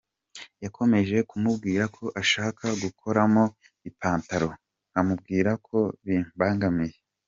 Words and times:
Yakomeje 0.63 1.17
kumbwira 1.29 1.83
ko 1.95 2.05
ashaka 2.21 2.65
gukuramo 2.83 3.43
ipantalo 3.89 4.49
nkamubwira 4.89 5.51
ko 5.67 5.77
bimbangamiye. 6.05 6.95